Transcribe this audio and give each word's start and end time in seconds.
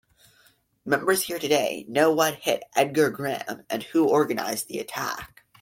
Members 0.83 1.21
here 1.21 1.37
today 1.37 1.85
know 1.87 2.11
what 2.11 2.33
hit 2.33 2.63
Edgar 2.75 3.11
Graham, 3.11 3.65
and 3.69 3.83
who 3.83 4.09
organised 4.09 4.67
the 4.67 4.79
attack. 4.79 5.43